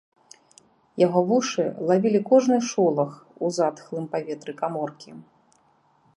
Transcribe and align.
Яго 1.05 1.19
вушы 1.31 1.65
лавілі 1.91 2.21
кожны 2.31 2.57
шолах 2.71 3.11
у 3.43 3.53
затхлым 3.59 4.05
паветры 4.17 4.51
каморкі. 4.65 5.11